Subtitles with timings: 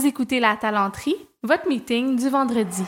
[0.00, 2.82] Vous écoutez La Talenterie, votre meeting du vendredi.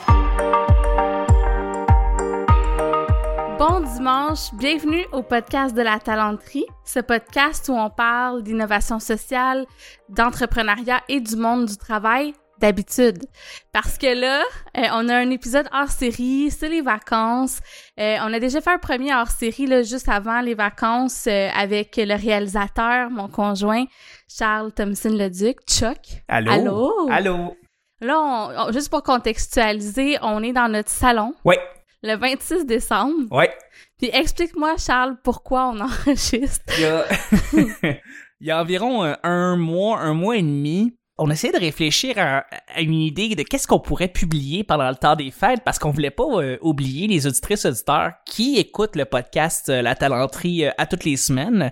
[3.59, 9.67] Bon dimanche, bienvenue au podcast de La Talenterie, ce podcast où on parle d'innovation sociale,
[10.09, 13.25] d'entrepreneuriat et du monde du travail d'habitude.
[13.73, 14.41] Parce que là,
[14.77, 17.59] euh, on a un épisode hors série, c'est les vacances.
[17.99, 21.49] Euh, on a déjà fait un premier hors série là, juste avant les vacances euh,
[21.55, 23.83] avec le réalisateur, mon conjoint,
[24.29, 25.99] Charles Thompson Leduc, Chuck.
[26.27, 26.51] Allô?
[26.51, 27.07] Allô?
[27.11, 27.57] Allô?
[28.01, 31.59] Là, on- on- juste pour contextualiser, on est dans notre salon Ouais,
[32.01, 33.13] le 26 décembre.
[33.31, 33.53] ouais.
[33.99, 36.63] Puis explique-moi, Charles, pourquoi on enregistre.
[36.77, 37.05] Il y a,
[38.41, 42.45] il y a environ un mois, un mois et demi, on essayait de réfléchir à,
[42.73, 45.91] à une idée de qu'est-ce qu'on pourrait publier pendant le temps des fêtes parce qu'on
[45.91, 50.71] voulait pas euh, oublier les auditrices auditeurs qui écoutent le podcast euh, La Talenterie euh,
[50.77, 51.71] à toutes les semaines.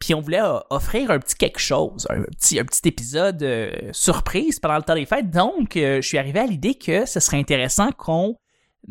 [0.00, 3.46] Puis on voulait offrir un petit quelque chose, un petit, un petit épisode
[3.92, 5.30] surprise pendant le temps des fêtes.
[5.30, 8.36] Donc, je suis arrivé à l'idée que ce serait intéressant qu'on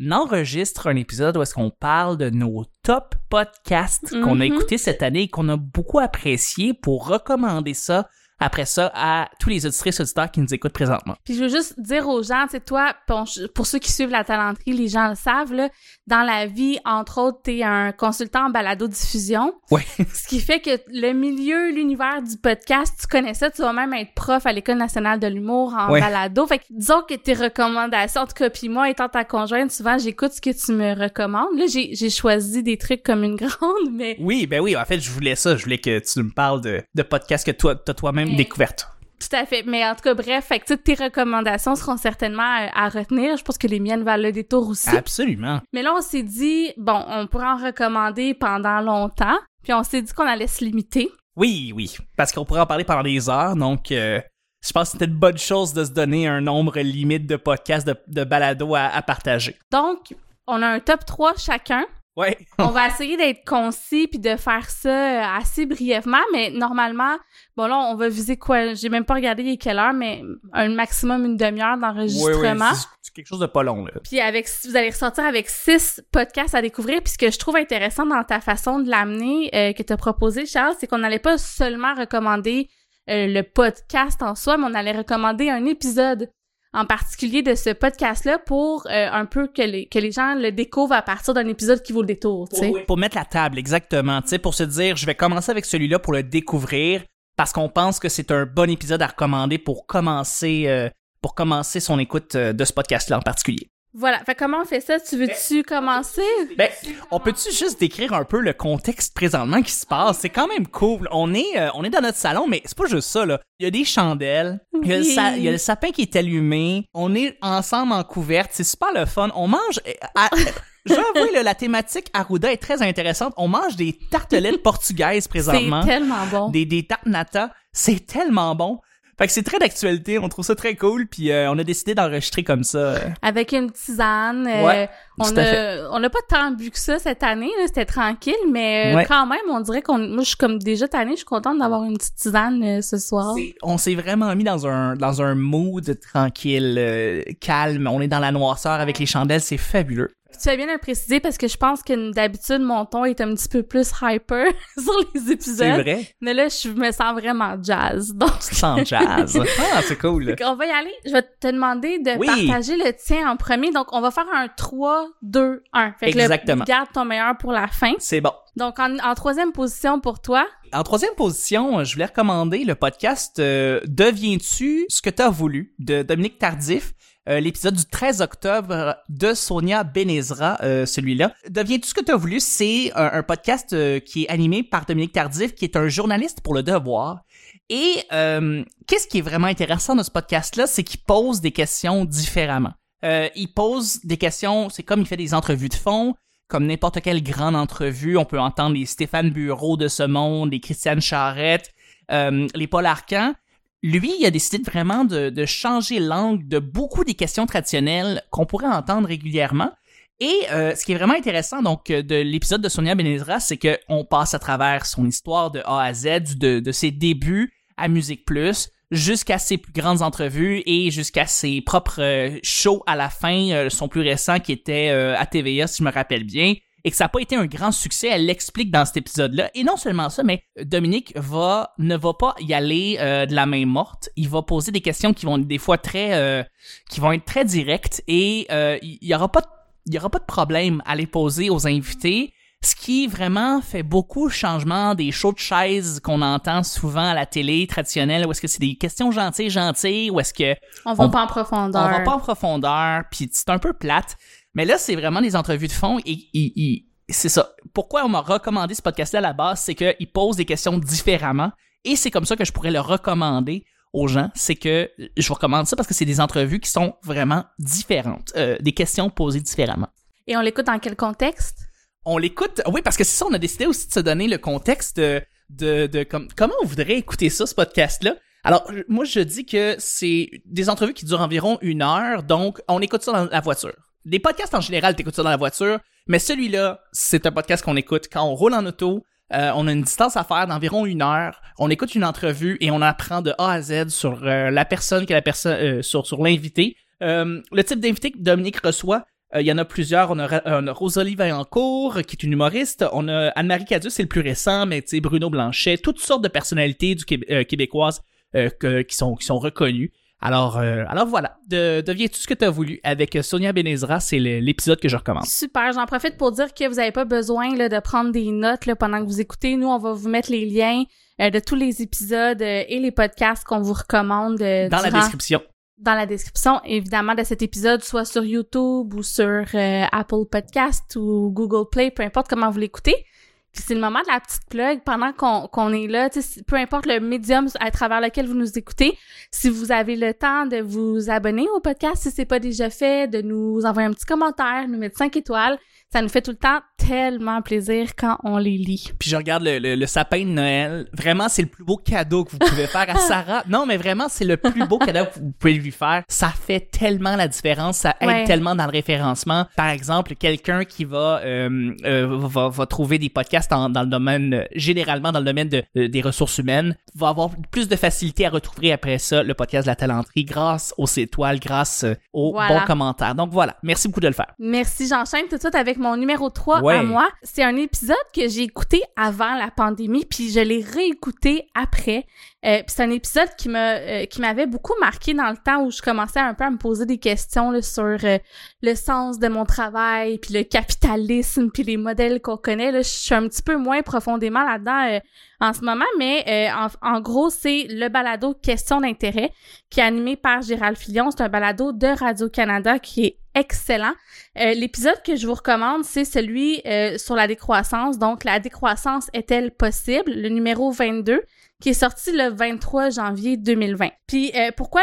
[0.08, 5.02] enregistre un épisode où est-ce qu'on parle de nos top podcasts qu'on a écoutés cette
[5.02, 8.08] année et qu'on a beaucoup apprécié pour recommander ça
[8.40, 11.14] après ça à tous les auditrices auditeurs qui nous écoutent présentement.
[11.24, 14.24] Puis je veux juste dire aux gens, tu sais, toi, pour, ceux qui suivent la
[14.24, 15.68] talenterie, les gens le savent, là,
[16.06, 19.54] dans la vie, entre autres, t'es un consultant en balado-diffusion.
[19.70, 19.82] Ouais.
[20.14, 23.92] Ce qui fait que le milieu, l'univers du podcast, tu connais ça, tu vas même
[23.94, 26.00] être prof à l'École nationale de l'humour en Ouais.
[26.00, 26.46] balado.
[26.46, 29.98] Fait que disons que tes recommandations, en tout cas, puis moi, étant ta conjointe, souvent,
[29.98, 31.56] j'écoute ce que tu me recommandes.
[31.56, 35.10] Là, j'ai choisi des trucs comme une grande, mais Oui, ben oui, en fait, je
[35.10, 35.56] voulais ça.
[35.56, 38.88] Je voulais que tu me parles de, de podcasts que toi, t'as toi-même Découvertes.
[39.20, 39.62] Tout à fait.
[39.66, 43.36] Mais en tout cas, bref, fait que toutes tes recommandations seront certainement euh, à retenir.
[43.36, 44.96] Je pense que les miennes valent le détour aussi.
[44.96, 45.60] Absolument.
[45.74, 49.38] Mais là, on s'est dit, bon, on pourrait en recommander pendant longtemps.
[49.62, 51.10] Puis on s'est dit qu'on allait se limiter.
[51.36, 51.96] Oui, oui.
[52.16, 54.20] Parce qu'on pourrait en parler pendant des heures, donc euh,
[54.66, 57.86] je pense que c'était une bonne chose de se donner un nombre limite de podcasts,
[57.86, 59.56] de, de balados à, à partager.
[59.70, 60.14] Donc,
[60.46, 61.84] on a un top 3 chacun.
[62.16, 62.36] Ouais.
[62.58, 67.16] On va essayer d'être concis puis de faire ça euh, assez brièvement, mais normalement,
[67.56, 68.74] bon là, on va viser quoi?
[68.74, 72.70] J'ai même pas regardé il est quelle heure, mais un maximum une demi-heure d'enregistrement.
[72.70, 73.92] ouais, c'est quelque chose de pas long, là.
[74.02, 77.02] Puis avec, vous allez ressortir avec six podcasts à découvrir.
[77.02, 79.96] Puis ce que je trouve intéressant dans ta façon de l'amener, euh, que tu as
[79.96, 82.68] proposé, Charles, c'est qu'on n'allait pas seulement recommander
[83.08, 86.30] euh, le podcast en soi, mais on allait recommander un épisode
[86.72, 90.52] en particulier de ce podcast-là pour euh, un peu que les, que les gens le
[90.52, 92.72] découvrent à partir d'un épisode qui vaut le détour, tu sais.
[92.86, 94.22] Pour mettre la table, exactement.
[94.22, 97.02] Tu sais, pour se dire, je vais commencer avec celui-là pour le découvrir
[97.36, 100.88] parce qu'on pense que c'est un bon épisode à recommander pour commencer, euh,
[101.22, 103.68] pour commencer son écoute euh, de ce podcast-là en particulier.
[103.92, 104.18] Voilà.
[104.24, 105.00] Fait comment on fait ça?
[105.00, 106.22] Tu veux-tu commencer?
[106.56, 106.68] Ben,
[107.10, 110.18] on peut-tu juste décrire un peu le contexte présentement qui se passe?
[110.20, 111.08] C'est quand même cool.
[111.10, 113.40] On est, euh, on est dans notre salon, mais c'est pas juste ça, là.
[113.58, 114.60] Il y a des chandelles.
[114.82, 115.14] Il y a, le Oui.
[115.14, 116.86] sa- il y a le sapin qui est allumé.
[116.94, 118.50] On est ensemble en couverte.
[118.52, 119.30] C'est super le fun.
[119.34, 120.30] On mange, euh, à-
[120.86, 123.34] J'avoue, là, la thématique Arruda est très intéressante.
[123.36, 125.82] On mange des tartelettes portugaises présentement.
[125.82, 126.48] C'est tellement bon.
[126.48, 127.50] Des, des tartes nata.
[127.72, 128.78] C'est tellement bon.
[129.20, 130.18] Fait que c'est très d'actualité.
[130.18, 131.06] On trouve ça très cool.
[131.06, 132.78] Puis euh, on a décidé d'enregistrer comme ça.
[132.78, 132.98] euh.
[133.20, 134.46] avec une tisane.
[134.46, 134.88] euh, Ouais,
[135.18, 138.92] on a, on n'a pas tant bu que ça cette année, là, c'était tranquille, mais
[138.92, 139.04] euh, Ouais.
[139.04, 141.84] quand même, on dirait qu'on, moi, je suis comme déjà tannée, je suis contente d'avoir
[141.84, 143.34] une petite tisane euh, ce soir.
[143.62, 147.86] On s'est vraiment mis dans un dans un mood tranquille, euh, calme.
[147.92, 150.10] On est dans la noirceur avec les chandelles, c'est fabuleux.
[150.32, 153.34] Tu fais bien le préciser parce que je pense que d'habitude, mon ton est un
[153.34, 154.46] petit peu plus hyper
[154.78, 155.80] sur les C'est épisodes.
[155.82, 156.06] vrai?
[156.20, 158.12] Mais là, je me sens vraiment jazz.
[158.14, 159.38] Donc, Tu sens jazz.
[159.74, 160.34] ah, c'est cool.
[160.44, 160.92] on va y aller.
[161.04, 162.26] Je vais te demander de Oui.
[162.26, 163.70] partager le tien en premier.
[163.70, 165.92] Donc, on va faire un 3, 2, 1.
[165.98, 166.64] Fait que là, Exactement.
[166.64, 167.92] garde ton meilleur pour la fin.
[167.98, 168.32] C'est bon.
[168.56, 173.38] Donc, en, en troisième position pour toi, En troisième position, je voulais recommander le podcast
[173.38, 176.92] euh, Deviens-tu ce que t'as voulu de Dominique Tardif.
[177.28, 181.34] Euh, l'épisode du 13 octobre de Sonia Benezra, euh, celui-là.
[181.48, 185.12] Deviens-tu ce que t'as voulu, c'est un, un podcast euh, qui est animé par Dominique
[185.12, 187.20] Tardif, qui est un journaliste pour le devoir.
[187.68, 192.04] Et euh, qu'est-ce qui est vraiment intéressant de ce podcast-là, c'est qu'il pose des questions
[192.04, 192.72] différemment.
[193.04, 196.14] Euh, il pose des questions, c'est comme il fait des entrevues de fond,
[196.48, 200.60] comme n'importe quelle grande entrevue, on peut entendre les Stéphane Bureau de ce monde, les
[200.60, 201.70] Christiane Charrette,
[202.10, 203.34] euh, les Paul Arcan.
[203.82, 208.44] Lui, il a décidé vraiment de, de changer l'angle de beaucoup des questions traditionnelles qu'on
[208.44, 209.72] pourrait entendre régulièrement.
[210.20, 213.56] Et euh, ce qui est vraiment intéressant donc euh, de l'épisode de Sonia Benezra, c'est
[213.56, 217.54] que on passe à travers son histoire de A à Z, de, de ses débuts
[217.78, 222.96] à Musique Plus jusqu'à ses plus grandes entrevues et jusqu'à ses propres euh, shows à
[222.96, 226.54] la fin, euh, son plus récent qui était à TVA si je me rappelle bien.
[226.84, 228.08] Et que ça n'a pas été un grand succès.
[228.08, 229.50] Elle l'explique dans cet épisode-là.
[229.54, 233.46] Et non seulement ça, mais Dominique va ne va pas y aller euh, de la
[233.46, 234.10] main morte.
[234.16, 236.42] Il va poser des questions qui vont des fois très euh,
[236.88, 239.42] qui vont être très directes et euh, il y, aura pas
[239.86, 242.32] il y aura pas de problème à les poser aux invités.
[242.62, 247.14] Ce qui vraiment fait beaucoup de changement des shows de chaises qu'on entend souvent à
[247.14, 250.54] la télé traditionnelle, où est-ce que c'est des questions gentilles, gentilles, ou est-ce que...
[250.84, 251.86] On va pas en profondeur.
[251.86, 254.18] On va pas en profondeur, puis c'est un peu plate.
[254.54, 257.54] Mais là, c'est vraiment des entrevues de fond et, c'est ça.
[257.74, 261.50] Pourquoi on m'a recommandé ce podcast-là à la base, c'est qu'il pose des questions différemment
[261.84, 265.34] et c'est comme ça que je pourrais le recommander aux gens, c'est que je vous
[265.34, 269.40] recommande ça parce que c'est des entrevues qui sont vraiment différentes, euh, des questions posées
[269.40, 269.88] différemment.
[270.28, 271.58] Et on l'écoute dans quel contexte?
[272.04, 274.38] On l'écoute, oui, parce que c'est ça, on a décidé aussi de se donner le
[274.38, 276.06] contexte de, de,
[276.36, 278.14] comment on voudrait écouter ça, ce podcast-là?
[278.44, 282.80] Alors, moi, je dis que c'est des entrevues qui durent environ une heure, donc on
[282.80, 283.89] écoute ça dans la voiture.
[284.06, 287.76] Des podcasts en général, t'écoutes ça dans la voiture, mais celui-là, c'est un podcast qu'on
[287.76, 289.04] écoute quand on roule en auto.
[289.32, 291.40] Euh, on a une distance à faire d'environ une heure.
[291.58, 295.04] On écoute une entrevue et on apprend de A à Z sur euh, la personne
[295.04, 296.76] que la personne euh, sur l'invité.
[297.00, 299.04] le type d'invité que Dominique reçoit,
[299.38, 300.10] il y en a plusieurs.
[300.10, 302.84] On a, Rosalie Vaillancourt, qui est une humoriste.
[302.92, 306.28] On a Anne-Marie Cadieux, c'est le plus récent, mais tu Bruno Blanchet, toutes sortes de
[306.28, 308.02] personnalités du québécoises
[308.34, 309.92] qui sont reconnues.
[310.22, 314.18] Alors, euh, alors voilà, de, deviens-tu ce que tu as voulu avec Sonia Benezra, c'est
[314.18, 315.24] l'épisode que je recommande.
[315.24, 318.66] Super, j'en profite pour dire que vous n'avez pas besoin là, de prendre des notes
[318.66, 319.56] là, pendant que vous écoutez.
[319.56, 320.84] Nous, on va vous mettre les liens
[321.22, 324.36] euh, de tous les épisodes euh, et les podcasts qu'on vous recommande.
[324.36, 325.42] dans la description.
[325.78, 331.30] Dans la description, évidemment, de cet épisode, soit sur YouTube ou sur Apple Podcast ou
[331.32, 333.06] Google Play, peu importe comment vous l'écoutez.
[333.52, 334.80] Puis c'est le moment de la petite plug.
[334.84, 336.08] Pendant qu'on est là,
[336.46, 338.96] peu importe le médium à travers lequel vous nous écoutez,
[339.30, 343.10] si vous avez le temps de vous abonner au podcast, si c'est pas déjà fait,
[343.10, 345.58] de nous envoyer un petit commentaire, nous mettre 5 étoiles,
[345.92, 348.92] ça nous fait tout le temps tellement plaisir quand on les lit.
[348.98, 350.86] Puis je regarde le, le, sapin de Noël.
[350.92, 353.42] Vraiment, c'est le plus beau cadeau que vous pouvez faire à Sarah.
[353.48, 356.04] Non, mais vraiment, c'est le plus beau cadeau que vous pouvez lui faire.
[356.08, 357.78] Ça fait tellement la différence.
[357.78, 359.46] Ça aide tellement dans le référencement.
[359.56, 363.88] Par exemple, quelqu'un qui va, euh, euh, va, va trouver des podcasts dans, dans le
[363.88, 368.30] domaine, généralement dans le domaine de, des ressources humaines, va avoir plus de facilité à
[368.30, 372.64] retrouver après ça le podcast de la talenterie grâce aux étoiles, grâce euh, aux bons
[372.66, 373.14] commentaires.
[373.14, 373.56] Donc voilà.
[373.62, 374.32] Merci beaucoup de le faire.
[374.38, 374.86] Merci.
[374.86, 377.08] J'enchaîne tout de suite avec mon numéro 3 à moi.
[377.22, 382.06] C'est un épisode que j'ai écouté avant la pandémie, puis je l'ai réécouté après.
[382.46, 385.70] Euh, c'est un épisode qui m'a euh, qui m'avait beaucoup marqué dans le temps où
[385.70, 388.18] je commençais un peu à me poser des questions là, sur euh,
[388.62, 392.72] le sens de mon travail, puis le capitalisme, puis les modèles qu'on connaît.
[392.72, 395.00] Là, je suis un petit peu moins profondément là-dedans
[395.40, 399.32] en ce moment, mais en, en, gros, c'est le balado Question d'intérêt
[399.68, 401.10] qui est animé par Gérald Filion.
[401.10, 403.92] C'est un balado de Radio-Canada qui est excellent.
[404.38, 407.98] Euh, L'épisode que je vous recommande, c'est celui euh, sur la décroissance.
[407.98, 410.12] Donc, la décroissance est-elle possible?
[410.12, 411.22] Le numéro 22
[411.60, 413.90] qui est sorti le 23 janvier 2020.
[414.06, 414.82] Puis euh, pourquoi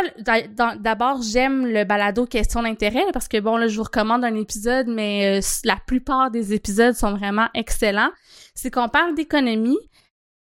[0.80, 4.88] d'abord j'aime le balado question d'intérêt parce que bon là je vous recommande un épisode
[4.88, 8.12] mais euh, la plupart des épisodes sont vraiment excellents.
[8.54, 9.78] C'est qu'on parle d'économie,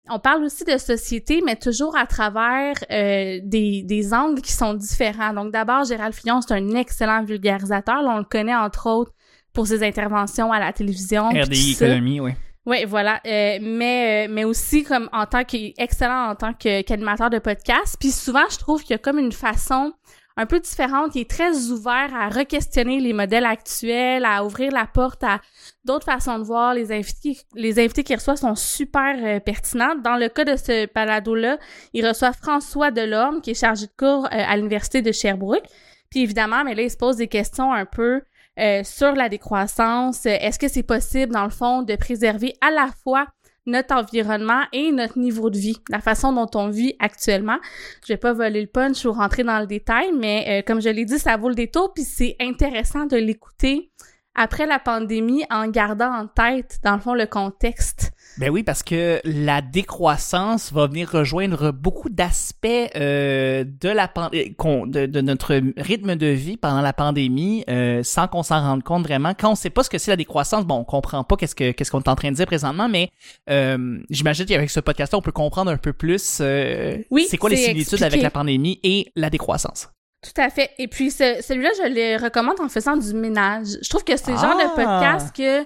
[0.09, 4.73] on parle aussi de société, mais toujours à travers euh, des, des angles qui sont
[4.73, 5.33] différents.
[5.33, 8.01] Donc d'abord, Gérald Fillon, c'est un excellent vulgarisateur.
[8.03, 9.13] on le connaît entre autres
[9.53, 11.29] pour ses interventions à la télévision.
[11.29, 12.31] RDI Économie, oui.
[12.65, 13.19] Oui, voilà.
[13.25, 17.97] Euh, mais euh, mais aussi comme en tant qu'excellent en tant qu'animateur de podcast.
[17.99, 19.93] Puis souvent, je trouve qu'il y a comme une façon
[20.37, 24.85] un peu différente, qui est très ouvert à re-questionner les modèles actuels, à ouvrir la
[24.85, 25.41] porte à
[25.83, 26.73] d'autres façons de voir.
[26.73, 29.95] Les invités, les invités qu'il reçoit sont super euh, pertinents.
[29.95, 31.57] Dans le cas de ce balado-là,
[31.93, 35.65] il reçoit François Delorme, qui est chargé de cours à l'Université de Sherbrooke.
[36.11, 38.21] Puis évidemment, mais là, il se pose des questions un peu
[38.59, 40.25] euh, sur la décroissance.
[40.25, 43.27] Est-ce que c'est possible, dans le fond, de préserver à la fois
[43.65, 47.57] notre environnement et notre niveau de vie, la façon dont on vit actuellement?
[48.05, 50.89] Je vais pas voler le punch ou rentrer dans le détail, mais euh, comme je
[50.89, 53.91] l'ai dit, ça vaut le détour, puis c'est intéressant de l'écouter
[54.35, 58.81] après la pandémie en gardant en tête, dans le fond, le contexte ben oui, parce
[58.81, 65.61] que la décroissance va venir rejoindre beaucoup d'aspects euh, de la euh, de, de, notre
[65.77, 69.33] rythme de vie pendant la pandémie, euh, sans qu'on s'en rende compte vraiment.
[69.37, 71.71] Quand on sait pas ce que c'est la décroissance, bon, on comprend pas qu'est-ce que
[71.71, 73.09] qu'est-ce qu'on est en train de dire présentement, mais
[73.49, 76.39] euh, j'imagine qu'avec ce podcast-là, on peut comprendre un peu plus.
[76.41, 79.89] Euh, oui, c'est quoi les similitudes avec la pandémie et la décroissance.
[80.21, 80.69] Tout à fait.
[80.77, 83.67] Et puis celui-là, je le recommande en faisant du ménage.
[83.81, 84.99] Je trouve que c'est le genre de ah!
[85.01, 85.65] podcast que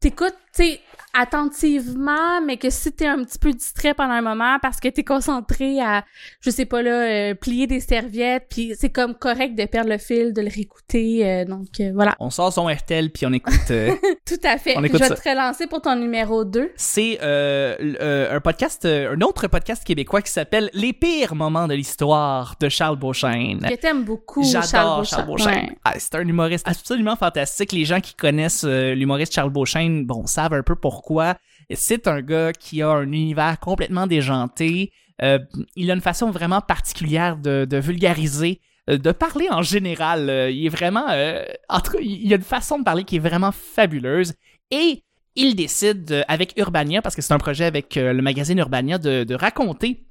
[0.00, 0.80] t'écoutes tu sais,
[1.12, 5.02] attentivement, mais que si t'es un petit peu distrait pendant un moment parce que t'es
[5.02, 6.04] concentré à,
[6.40, 6.90] je sais pas là,
[7.30, 11.26] euh, plier des serviettes, puis c'est comme correct de perdre le fil, de le réécouter,
[11.26, 12.14] euh, donc euh, voilà.
[12.20, 13.52] On sort son RTL puis on écoute.
[14.26, 14.76] Tout à fait.
[14.76, 15.16] On je écoute vais ça.
[15.16, 16.72] te relancer pour ton numéro 2.
[16.76, 22.68] C'est un podcast, un autre podcast québécois qui s'appelle Les pires moments de l'histoire de
[22.68, 23.60] Charles Beauchesne.
[23.68, 25.26] Que t'aimes beaucoup, J'adore Charles Beauchamp.
[25.26, 25.52] Beauchesne.
[25.52, 25.78] Ouais.
[25.84, 27.72] Ah, c'est un humoriste absolument fantastique.
[27.72, 31.36] Les gens qui connaissent l'humoriste Charles Beauchesne, bon, un peu pourquoi.
[31.72, 34.92] C'est un gars qui a un univers complètement déjanté.
[35.22, 35.38] Euh,
[35.76, 40.30] il a une façon vraiment particulière de, vulgariser, euh, de parler en général.
[40.30, 41.08] Euh, il est vraiment...
[42.00, 44.34] il a une façon de parler qui est vraiment fabuleuse.
[44.70, 45.02] Et
[45.36, 49.34] il décide, avec Urbania, parce que c'est un projet avec le magazine Urbania, de, de
[49.34, 50.04] raconter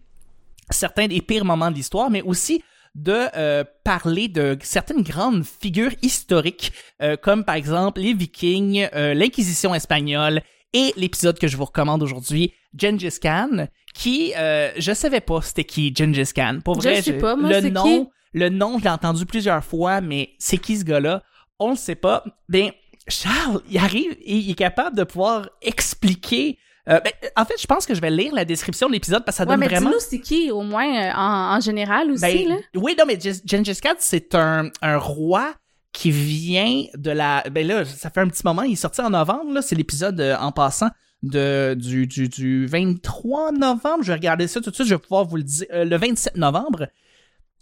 [0.70, 2.64] certains des pires moments de l'histoire, mais aussi
[2.96, 9.14] de euh, parler de certaines grandes figures historiques, euh, comme par exemple les Vikings, euh,
[9.14, 10.42] l'Inquisition espagnole
[10.74, 15.64] et l'épisode que je vous recommande aujourd'hui, Gengis Khan, qui euh, je savais pas c'était
[15.64, 16.60] qui Gengis Khan.
[16.64, 18.10] Pour Je vrai, sais pas, moi, le nom, qui?
[18.34, 21.24] le nom, je l'ai entendu plusieurs fois, mais c'est qui ce gars-là?
[21.60, 22.24] On le sait pas.
[22.48, 22.72] Ben
[23.08, 26.58] Charles, il arrive et il est capable de pouvoir expliquer.
[26.90, 29.38] Euh, ben, en fait, je pense que je vais lire la description de l'épisode parce
[29.38, 29.90] que ça Ouais, donne mais vraiment.
[29.90, 32.56] dis-nous c'est qui, au moins, euh, en, en général aussi, Ben, là?
[32.76, 35.54] oui, non, mais Gen- Gengis Khan, c'est un, un roi
[35.92, 37.44] qui vient de la...
[37.52, 40.20] Ben là, ça fait un petit moment, il est sorti en novembre, là, c'est l'épisode
[40.22, 40.90] euh, en passant
[41.24, 45.00] de, du, du, du 23 novembre, je vais regarder ça tout de suite, je vais
[45.02, 46.88] pouvoir vous le dire, le 27 novembre.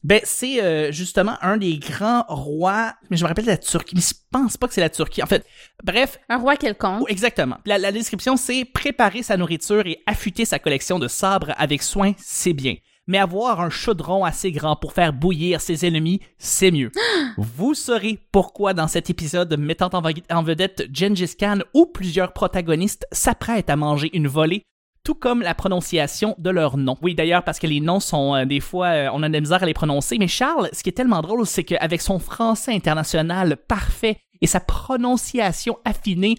[0.03, 3.95] Ben, c'est euh, justement un des grands rois, mais je me rappelle de la Turquie,
[3.95, 5.23] mais je pense pas que c'est la Turquie.
[5.23, 5.45] En fait,
[5.83, 7.09] bref, Un roi quelconque.
[7.09, 7.57] Exactement.
[7.65, 12.13] La, la description, c'est préparer sa nourriture et affûter sa collection de sabres avec soin,
[12.17, 12.75] c'est bien.
[13.07, 16.91] Mais avoir un chaudron assez grand pour faire bouillir ses ennemis, c'est mieux.
[17.37, 23.69] Vous saurez pourquoi dans cet épisode mettant en, vedette Gengis Khan où plusieurs protagonistes s'apprêtent
[23.69, 24.63] à manger une volée,
[25.07, 26.97] tout comme la prononciation de leurs noms.
[27.01, 29.39] Oui, d'ailleurs, parce que les noms sont euh, des fois, euh, on a de la
[29.39, 32.73] misère à les prononcer, mais Charles, ce qui est tellement drôle, c'est qu'avec son français
[32.73, 36.35] international parfait et sa prononciation affinée,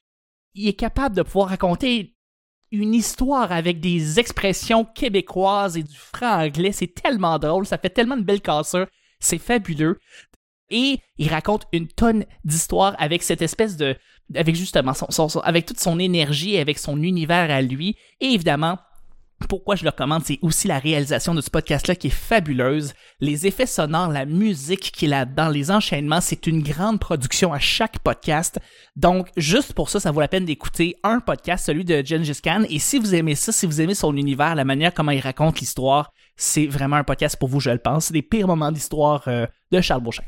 [0.53, 2.15] il est capable de pouvoir raconter
[2.71, 6.73] une histoire avec des expressions québécoises et du franc-anglais.
[6.73, 8.87] C'est tellement drôle, ça fait tellement de belles cassures,
[9.19, 9.99] c'est fabuleux.
[10.71, 13.97] Et il raconte une tonne d'histoires avec cette espèce de...
[14.35, 17.97] avec justement son, son- avec toute son énergie, avec son univers à lui.
[18.21, 18.79] Et évidemment,
[19.49, 22.93] pourquoi je le recommande, c'est aussi la réalisation de ce podcast-là qui est fabuleuse.
[23.21, 27.61] Les effets sonores, la musique qu'il a dans les enchaînements, c'est une grande production à
[27.61, 28.59] chaque podcast.
[28.97, 32.65] Donc, juste pour ça, ça vaut la peine d'écouter un podcast, celui de Gengis Khan.
[32.69, 35.61] Et si vous aimez ça, si vous aimez son univers, la manière comment il raconte
[35.61, 38.07] l'histoire, c'est vraiment un podcast pour vous, je le pense.
[38.07, 40.25] C'est des pires moments d'histoire euh, de Charles Beauchamp.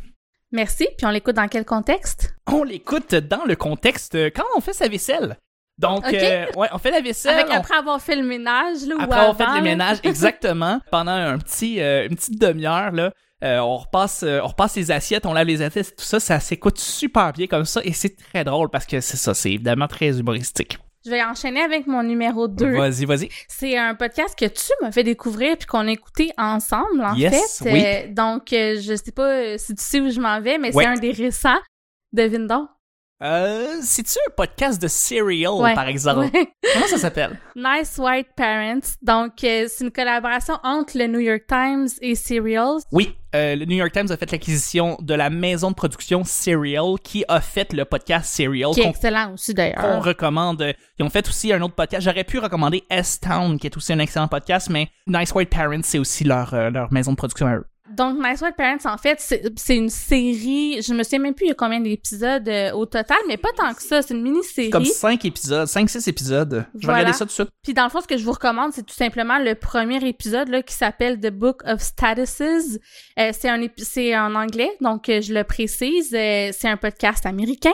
[0.52, 0.88] Merci.
[0.99, 2.35] Puis on l'écoute dans quel contexte?
[2.47, 5.37] On l'écoute dans le contexte euh, quand on fait sa vaisselle.
[5.78, 7.35] Donc, euh, ouais, on fait la vaisselle.
[7.38, 9.61] Avec on- après avoir fait le ménage, là, ou Après avoir fait avant, là.
[9.62, 10.80] ménages, exactement.
[10.90, 15.25] Pendant un petit, euh, une petite demi-heure, là, euh, on repasse, on repasse les assiettes,
[15.25, 18.45] on lave les assiettes, tout ça, ça s'écoute super bien comme ça et c'est très
[18.45, 20.78] drôle parce que c'est ça, c'est évidemment très humoristique.
[21.04, 22.76] Je vais enchaîner avec mon numéro 2.
[22.76, 23.28] Vas-y, vas-y.
[23.49, 27.59] C'est un podcast que tu m'as fait découvrir puis qu'on a écouté ensemble, en Yes,
[27.62, 27.73] fait.
[27.73, 27.83] oui.
[27.85, 30.73] Euh, donc, euh, je sais pas euh, si tu sais où je m'en vais, mais
[30.73, 31.59] c'est un des récents.
[32.12, 32.69] Devine donc.
[33.22, 35.74] Euh, c'est-tu un podcast de Serial, Ouais.
[35.74, 36.30] par exemple?
[36.34, 36.48] Ouais.
[36.72, 37.38] Comment ça s'appelle?
[37.56, 38.80] Nice White Parents.
[39.02, 42.78] Donc, euh, c'est une collaboration entre le New York Times et Serial.
[42.92, 46.94] Oui, euh, le New York Times a fait l'acquisition de la maison de production Serial
[47.04, 50.02] qui a fait le podcast Serial Qui est excellent aussi, d'ailleurs.
[50.02, 50.74] recommande.
[50.98, 52.02] Ils ont fait aussi un autre podcast.
[52.04, 55.98] J'aurais pu recommander S-Town, qui est aussi un excellent podcast, mais Nice White Parents, c'est
[55.98, 57.66] aussi leur, euh, leur maison de production à eux.
[57.97, 59.18] Donc, Nice White Parents, en fait,
[59.56, 60.80] c'est une série.
[60.82, 63.49] Je me souviens même plus il y a combien d'épisodes euh, au total, mais pas
[63.56, 64.02] tant que ça.
[64.02, 64.70] C'est une mini-série.
[64.70, 66.66] Comme 5 épisodes, 5-6 épisodes.
[66.78, 67.49] Je vais regarder ça tout de suite.
[67.62, 70.49] Puis dans le fond, ce que je vous recommande, c'est tout simplement le premier épisode
[70.49, 72.78] là, qui s'appelle The Book of Statuses.
[73.18, 76.14] Euh, c'est un épi- c'est en anglais, donc euh, je le précise.
[76.14, 77.73] euh, c'est un podcast américain.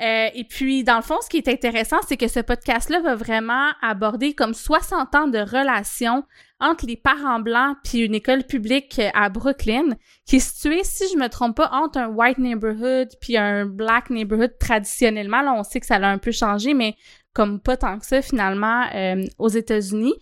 [0.00, 3.14] Euh, et puis dans le fond, ce qui est intéressant, c'est que ce podcast-là va
[3.14, 6.24] vraiment aborder comme 60 ans de relations
[6.62, 11.04] entre les parents blancs puis une école publique euh, à Brooklyn, qui est située, si
[11.12, 15.42] je me trompe pas, entre un white neighborhood puis un black neighborhood traditionnellement.
[15.42, 16.96] Là, on sait que ça a un peu changé, mais
[17.34, 20.14] comme pas tant que ça finalement euh, aux États-Unis.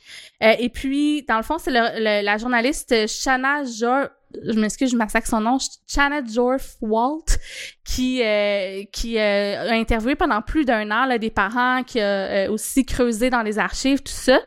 [0.42, 4.08] Euh, et puis, dans le fond, c'est la journaliste Shanna Jor
[4.44, 7.24] je m'excuse, je massacre son nom, Shanna Jorf Walt,
[7.84, 12.46] qui euh, qui euh, a interviewé pendant plus d'un an là, des parents, qui a
[12.46, 14.40] euh, aussi creusé dans les archives, tout ça.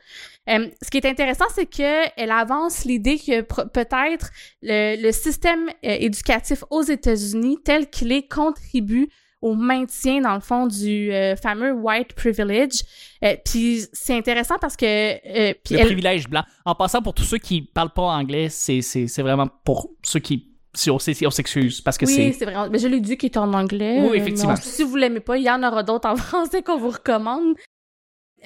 [0.50, 4.30] Euh, ce qui est intéressant, c'est que elle avance l'idée que peut-être
[4.62, 9.08] le, le système euh, éducatif aux États-Unis tel qu'il est contribue
[9.42, 12.82] au maintien dans le fond du euh, fameux white privilege.
[13.24, 16.44] Euh, puis c'est intéressant parce que euh, Le elle- privilège blanc.
[16.66, 18.82] En passant, pour tous ceux qui parlent pas anglais, c'est
[19.20, 20.50] vraiment pour ceux qui...
[20.76, 22.32] Si on s'excuse, parce que oui, c'est...
[22.34, 22.68] c'est vrai.
[22.72, 24.08] Mais je l'ai dit qu'il est en anglais.
[24.10, 24.56] Oui, effectivement.
[24.56, 27.54] si vous l'aimez pas, il y en aura d'autres en français qu'on vous recommande.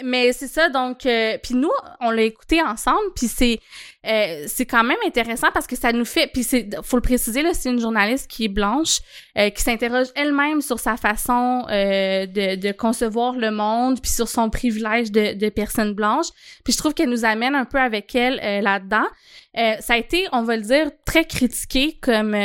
[0.04, 3.60] Mais c'est ça, donc, euh, puis nous, on l'a écouté ensemble, puis c'est
[4.08, 7.42] euh, c'est quand même intéressant parce que ça nous fait, puis c'est, faut le préciser
[7.42, 9.00] là, c'est une journaliste qui est blanche,
[9.38, 14.30] euh, qui s'interroge elle-même sur sa façon euh, de, de concevoir le monde, puis sur
[14.30, 16.28] son privilège de, de personne blanche.
[16.64, 19.08] Puis je trouve qu'elle nous amène un peu avec elle euh, là-dedans.
[19.58, 22.38] Euh, ça a été, on va le dire, très critiqué comme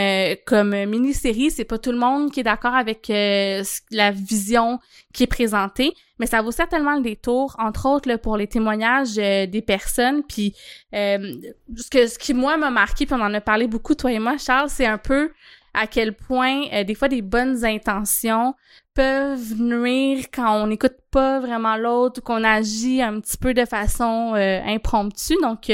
[0.46, 1.50] comme mini-série.
[1.50, 4.78] C'est pas tout le monde qui est d'accord avec la vision
[5.12, 5.92] qui est présentée,
[6.22, 10.22] mais ça vaut certainement le détour, entre autres pour les témoignages euh, des personnes.
[10.22, 10.54] Puis
[10.94, 11.34] euh,
[11.76, 14.20] ce que ce qui moi m'a marqué, puis on en a parlé beaucoup toi et
[14.20, 15.32] moi, Charles, c'est un peu
[15.74, 18.54] à quel point euh, des fois des bonnes intentions
[18.94, 23.64] peuvent nuire quand on n'écoute pas vraiment l'autre ou qu'on agit un petit peu de
[23.64, 25.34] façon impromptue.
[25.42, 25.72] Donc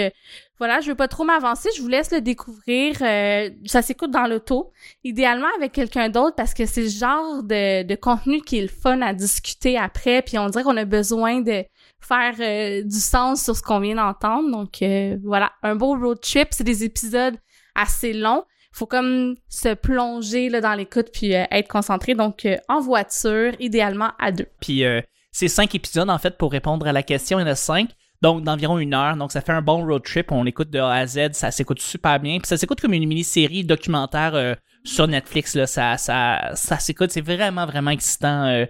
[0.59, 2.97] voilà, je veux pas trop m'avancer, je vous laisse le découvrir.
[3.01, 4.73] Euh, ça s'écoute dans l'auto,
[5.05, 9.01] idéalement avec quelqu'un d'autre parce que c'est le genre de, contenu qui est le fun
[9.03, 10.23] à discuter après.
[10.23, 11.65] Puis on dirait qu'on a besoin de
[12.01, 14.51] faire euh, du sens sur ce qu'on vient d'entendre.
[14.51, 16.49] Donc euh, voilà, un beau road trip.
[16.51, 17.37] C'est des épisodes
[17.75, 18.45] assez longs.
[18.73, 22.15] Faut comme se plonger là, dans l'écoute puis euh, être concentré.
[22.15, 24.47] Donc en voiture, idéalement à deux.
[24.61, 24.83] Puis
[25.31, 27.39] c'est cinq épisodes, en fait, pour répondre à la question.
[27.39, 27.91] Il y en a cinq.
[28.21, 29.17] Donc, d'environ une heure.
[29.17, 30.33] Donc, ça fait un bon road trip.
[30.33, 31.33] On l'écoute de A à Z.
[31.33, 32.39] Ça s'écoute super bien.
[32.39, 35.55] Puis ça s'écoute comme une mini-série documentaire euh, sur Netflix.
[35.55, 35.67] Là.
[35.67, 37.11] Ça, ça, ça s'écoute.
[37.11, 38.67] C'est vraiment, vraiment excitant euh,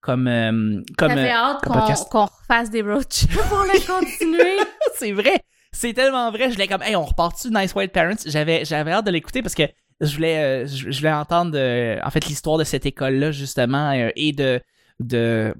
[0.00, 0.28] comme...
[0.28, 4.58] euh, comme euh, hâte qu'on qu'on refasse des road trips pour le continuer.
[4.96, 5.40] c'est vrai.
[5.72, 6.50] C'est tellement vrai.
[6.50, 8.22] Je l'ai comme, hey, on repart-tu de Nice White Parents?
[8.26, 9.62] J'avais, j'avais hâte de l'écouter parce que
[10.00, 11.56] je voulais, je, voulais entendre,
[12.02, 14.60] en fait, l'histoire de cette école-là, justement, euh, et de,
[14.98, 15.54] de,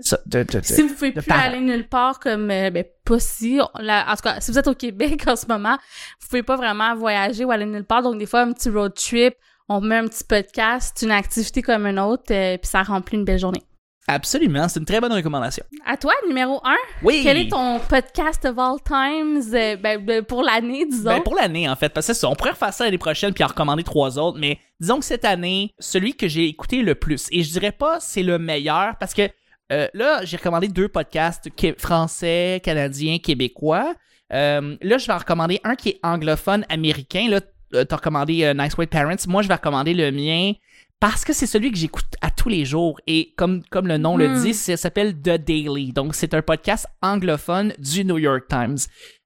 [0.00, 1.40] ça, de, de, de- si vous pouvez de plus parents.
[1.42, 4.66] aller nulle part comme euh, ben pas si la- en tout cas si vous êtes
[4.68, 5.76] au Québec en ce moment
[6.20, 8.92] vous pouvez pas vraiment voyager ou aller nulle part donc des fois un petit road
[8.94, 9.34] trip
[9.68, 13.24] on met un petit podcast une activité comme une autre euh, puis ça remplit une
[13.24, 13.62] belle journée
[14.08, 15.64] Absolument, c'est une très bonne recommandation.
[15.84, 17.22] à toi numéro un Oui.
[17.24, 21.10] quel est ton podcast of all times euh, ben, pour l'année disons?
[21.10, 23.34] Ben, pour l'année, en fait, parce que c'est ça, on pourrait refaire ça l'année prochaine
[23.34, 26.94] puis en recommander trois autres, mais disons que cette année, celui que j'ai écouté le
[26.94, 29.28] plus, et je dirais pas c'est le meilleur, parce que
[29.72, 31.48] euh, là, j'ai recommandé deux podcasts
[31.78, 33.94] français, canadiens, québécois.
[34.32, 37.28] Euh, là, je vais en recommander un qui est anglophone, américain.
[37.28, 37.40] Là,
[37.74, 39.16] euh, t'as recommandé euh, Nice White Parents.
[39.28, 40.52] Moi, je vais recommander le mien
[40.98, 42.98] parce que c'est celui que j'écoute à tous les jours.
[43.06, 44.42] Et comme, comme le nom le Hmm.
[44.42, 45.92] dit, ça s'appelle The Daily.
[45.92, 48.78] Donc, c'est un podcast anglophone du New York Times.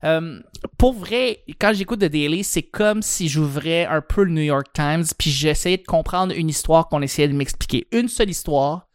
[0.04, 0.40] Euh,
[0.78, 4.66] pour vrai, quand j'écoute The Daily, c'est comme si j'ouvrais un peu le New York
[4.74, 7.86] Times, puis j'essayais de comprendre une histoire qu'on essayait de m'expliquer.
[7.92, 8.88] Une seule histoire,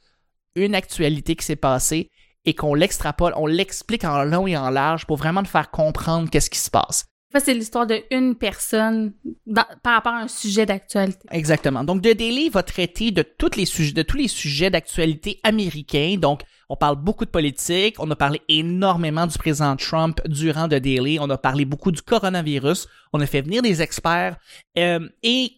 [0.55, 2.09] une actualité qui s'est passée,
[2.45, 6.29] et qu'on l'extrapole, on l'explique en long et en large pour vraiment te faire comprendre
[6.29, 7.05] qu'est-ce qui se passe.
[7.33, 9.13] Fait, c'est l'histoire de une personne
[9.47, 11.83] dans- par rapport à un sujet d'actualité Exactement.
[11.83, 16.17] Donc, The Daily va traiter de, toutes les sujets, de tous les sujets d'actualité américains.
[16.17, 17.95] Donc, on parle beaucoup de politique.
[17.99, 21.17] On a parlé énormément du président Trump durant The Daily.
[21.19, 22.87] On a parlé beaucoup du coronavirus.
[23.11, 24.37] On a fait venir des experts.
[24.77, 25.51] Euh, et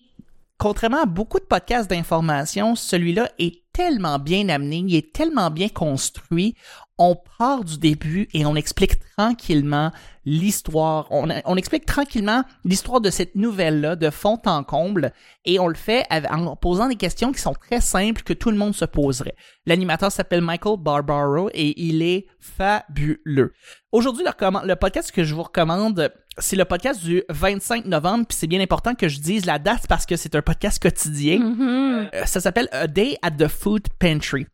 [0.58, 5.70] contrairement à beaucoup de podcasts d'information, celui-là est tellement bien amené, il est tellement bien
[5.70, 6.56] construit.
[6.98, 9.92] On part du début et on explique tranquillement
[10.26, 11.08] l'histoire.
[11.12, 15.14] On, explique tranquillement l'histoire de cette nouvelle-là de fond en comble
[15.46, 18.58] et on le fait en posant des questions qui sont très simples que tout le
[18.58, 19.36] monde se poserait.
[19.68, 23.54] L'animateur s'appelle Michael Barbaro et il est fabuleux.
[23.92, 28.48] Aujourd'hui, le podcast que je vous recommande, c'est le podcast du 25 novembre, puis c'est
[28.48, 31.40] bien important que je dise la date parce que c'est un podcast quotidien.
[31.40, 32.10] Mhm.
[32.14, 34.46] Euh, Ça s'appelle A Day at the Food Pantry.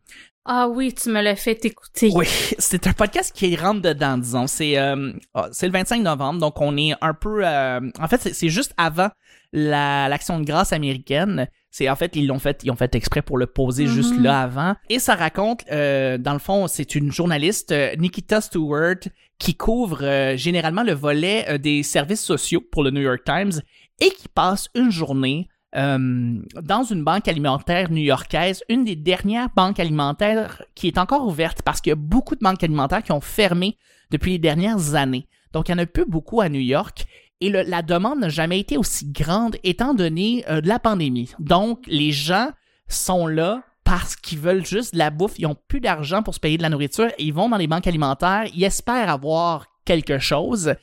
[0.45, 2.27] ah oui tu me l'as fait écouter Oui,
[2.59, 4.47] c'est un podcast qui rentre dedans, disons.
[4.47, 7.45] C'est euh, ah, c'est le 25 novembre, donc on est un peu...
[7.45, 9.09] euh, en fait, c'est- juste avant
[9.51, 11.47] la- l'action de grâce américaine.
[11.75, 14.23] C'est en fait ils l'ont fait ils ont fait exprès pour le poser juste Mhm.
[14.23, 18.97] là avant et ça raconte euh, dans le fond c'est une journaliste euh, Nikita Stewart
[19.39, 23.59] qui couvre euh, généralement le volet des services sociaux pour le New York Times
[23.99, 29.79] et qui passe une journée euh, dans une banque alimentaire new-yorkaise, une des dernières banques
[29.79, 33.21] alimentaires qui est encore ouverte parce qu'il y a beaucoup de banques alimentaires qui ont
[33.21, 33.77] fermé
[34.11, 35.25] depuis les dernières années.
[35.51, 37.05] Donc, il y en a plus beaucoup à New York.
[37.43, 41.31] Et le- la demande n'a jamais été aussi grande étant donné euh, de la pandémie.
[41.39, 42.49] Donc, les gens
[42.87, 45.33] sont là parce qu'ils veulent juste de la bouffe.
[45.37, 47.07] Ils ont plus d'argent pour se payer de la nourriture.
[47.17, 48.45] Et ils vont dans les banques alimentaires.
[48.55, 50.75] Ils espèrent avoir quelque chose.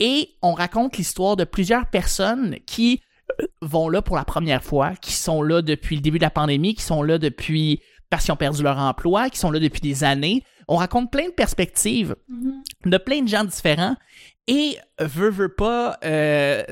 [0.00, 3.02] Et on raconte l'histoire de plusieurs personnes qui
[3.60, 6.74] vont là pour la première fois, qui sont là depuis le début de la pandémie,
[6.74, 10.04] qui sont là depuis parce qu'ils ont perdu leur emploi, qui sont là depuis des
[10.04, 10.42] années.
[10.68, 12.90] On raconte plein de perspectives Mm-hmm.
[12.90, 13.96] de plein de gens différents
[14.46, 16.62] et veut, veut pas, euh,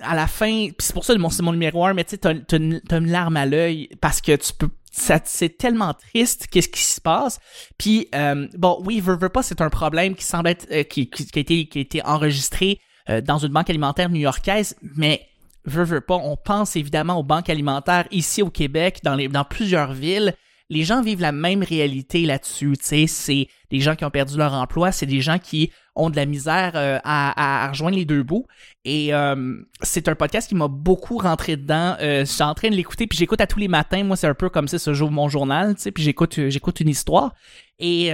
[0.00, 2.56] à la fin, c'est pour ça que c'est mon numéro un, mais tu sais, t'as,
[2.56, 7.38] une, larme à l'œil parce que tu peux, c'est tellement triste qu'est-ce qui se passe.
[7.76, 11.10] Puis, euh, bon, oui, veut, veut pas, c'est un problème qui semble être, euh, qui,
[11.34, 15.26] a été, qui a été enregistré euh, dans une banque alimentaire new-yorkaise, mais
[15.64, 19.44] veut, veut pas, on pense évidemment aux banques alimentaires ici au Québec, dans, les, dans
[19.44, 20.34] plusieurs villes.
[20.70, 24.36] Les gens vivent la même réalité là-dessus, tu sais, c'est des gens qui ont perdu
[24.36, 28.04] leur emploi, c'est des gens qui ont de la misère euh, à, à rejoindre les
[28.04, 28.46] deux bouts.
[28.84, 31.96] Et euh, c'est un podcast qui m'a beaucoup rentré dedans.
[32.00, 34.02] Euh, je suis en train de l'écouter, puis j'écoute à tous les matins.
[34.04, 36.80] Moi, c'est un peu comme ça, ce jour mon journal, tu sais, puis j'écoute, j'écoute
[36.80, 37.34] une histoire.
[37.80, 38.10] Et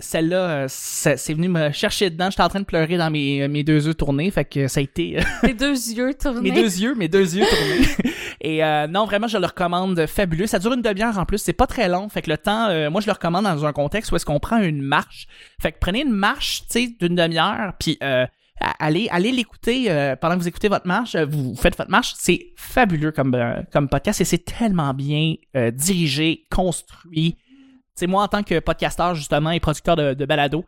[0.00, 2.30] celle-là, c'est venu me chercher dedans.
[2.30, 4.82] J'étais en train de pleurer dans mes, mes deux yeux tournés, fait que ça a
[4.82, 6.50] été Les deux yeux tournés.
[6.50, 8.12] mes deux yeux, mes deux yeux tournés.
[8.44, 10.46] Et euh, non, vraiment, je le recommande fabuleux.
[10.46, 12.10] Ça dure une demi-heure en plus, c'est pas très long.
[12.10, 14.38] Fait que le temps, euh, moi, je le recommande dans un contexte où est-ce qu'on
[14.38, 15.26] prend une marche.
[15.62, 18.26] Fait que prenez une marche, tu sais, d'une demi-heure, puis euh,
[18.78, 19.86] allez, allez l'écouter
[20.20, 21.16] pendant que vous écoutez votre marche.
[21.16, 22.12] Vous faites votre marche.
[22.18, 23.34] C'est fabuleux comme
[23.72, 25.36] comme podcast et c'est tellement bien
[25.72, 27.36] dirigé, construit.
[27.36, 27.40] Tu
[27.94, 30.66] sais, moi, en tant que podcasteur, justement, et producteur de, balado,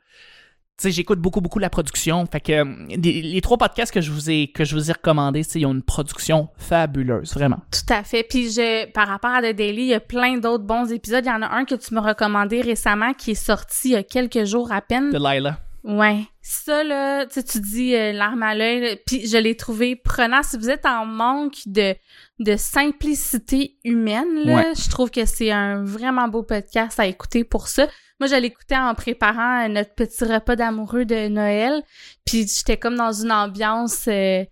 [0.82, 2.24] sais, j'écoute beaucoup, beaucoup la production.
[2.26, 4.92] Fait que euh, les, les trois podcasts que je vous ai, que je vous ai
[4.92, 7.58] recommandés, ils ont une production fabuleuse, vraiment.
[7.70, 8.22] Tout à fait.
[8.22, 11.24] Puis je, par rapport à The Daily, il y a plein d'autres bons épisodes.
[11.24, 13.96] Il y en a un que tu m'as recommandé récemment qui est sorti il y
[13.96, 15.10] a quelques jours à peine.
[15.10, 15.58] De Lila.
[15.84, 16.24] Ouais.
[16.42, 20.42] Ça, là, tu sais, tu dis euh, l'arme à l'œil, puis je l'ai trouvé prenant.
[20.42, 21.94] Si vous êtes en manque de,
[22.40, 24.72] de simplicité humaine, là, Ouais.
[24.76, 27.86] je trouve que c'est un vraiment beau podcast à écouter pour ça.
[28.20, 31.82] Moi, je l'écoutais en préparant notre petit repas d'amoureux de Noël,
[32.24, 34.06] puis j'étais comme dans une ambiance...
[34.08, 34.44] euh,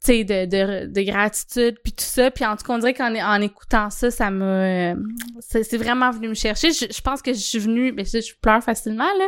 [0.00, 2.30] tu sais, de, de, de gratitude, puis tout ça.
[2.30, 4.44] Puis en tout cas, on dirait qu'en en écoutant ça, ça m'a...
[4.44, 4.94] euh,
[5.40, 6.70] c'est vraiment venu me chercher.
[6.70, 7.90] Je, je pense que je suis venue...
[7.90, 9.24] Ben, je, je pleure facilement, là.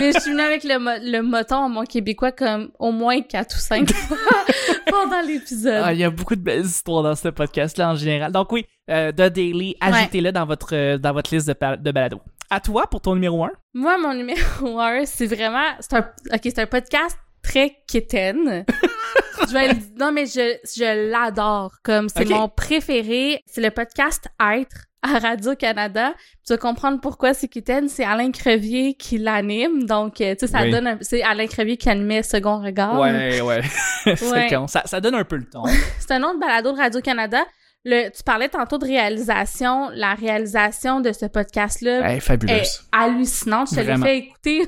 [0.00, 3.54] Mais je suis venue avec le, mo- le moton, mon québécois, comme au moins quatre
[3.54, 4.16] ou cinq fois
[4.90, 5.82] pendant l'épisode.
[5.84, 8.32] Ah, il y a beaucoup de belles histoires dans ce podcast-là en général.
[8.32, 12.20] Donc oui, euh, The Daily, ajoutez-le dans votre euh, dans votre liste de, de balado.
[12.50, 13.50] À toi pour ton numéro 1.
[13.74, 14.38] Moi, mon numéro
[14.80, 15.64] un, c'est vraiment...
[15.80, 16.10] C'est un...
[16.32, 18.64] OK, c'est un podcast très kitten.
[19.48, 21.72] je vais le- Non, mais je, je l'adore.
[21.82, 23.42] Comme, c'est mon préféré.
[23.46, 26.14] C'est le podcast Être à Radio-Canada.
[26.46, 27.88] Tu vas comprendre pourquoi c'est kitten.
[27.88, 29.84] C'est Alain Crevier qui l'anime.
[29.84, 30.70] Donc, euh, tu sais, ça Oui.
[30.70, 30.98] donne un...
[31.02, 32.98] C'est Alain Crevier qui animait Second Regard.
[32.98, 33.60] Ouais, ouais.
[34.16, 34.48] C'est Ouais.
[34.48, 34.66] con.
[34.66, 35.62] Ça, ça donne un peu le ton.
[36.00, 37.44] C'est un autre balado de Radio-Canada.
[37.90, 39.88] Le, tu parlais tantôt de réalisation.
[39.94, 43.70] La réalisation de ce podcast-là Ouais, est hallucinante.
[43.70, 44.58] Je te l'ai fait écouter.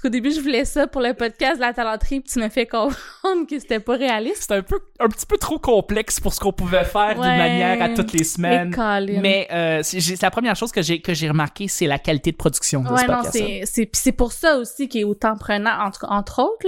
[0.00, 2.48] Parce qu'au début, je voulais ça pour le podcast de la talenterie, puis tu m'as
[2.48, 4.44] fait comprendre que c'était pas réaliste.
[4.48, 7.82] C'est un peu un petit peu trop complexe pour ce qu'on pouvait faire d'une manière
[7.82, 8.74] à toutes les semaines.
[9.22, 12.36] Mais euh, c'est la première chose que j'ai que j'ai remarqué, c'est la qualité de
[12.36, 13.90] production de Ouais, ce non, podcast.
[13.92, 16.66] c'est, pour ça aussi qu'il est autant prenant, entre, entre autres.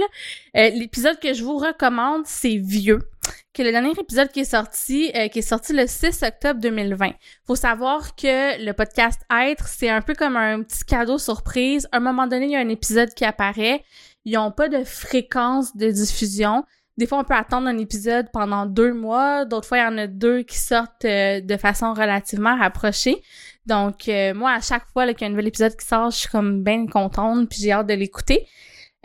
[0.55, 2.99] Euh, l'épisode que je vous recommande, c'est Vieux,
[3.53, 7.11] que le dernier épisode qui est sorti, euh, qui est sorti le 6 octobre 2020.
[7.45, 11.87] Faut savoir que le podcast Être, c'est un peu comme un petit cadeau surprise.
[11.91, 13.83] À un moment donné, il y a un épisode qui apparaît.
[14.25, 16.63] Ils ont pas de fréquence de diffusion.
[16.97, 19.45] Des fois, on peut attendre un épisode pendant deux mois.
[19.45, 23.21] D'autres fois, il y en a deux qui sortent euh, de façon relativement rapprochée.
[23.65, 26.17] Donc, euh, moi, à chaque fois qu'il y a un nouvel épisode qui sort, je
[26.17, 28.47] suis comme bien contente, puis j'ai hâte de l'écouter.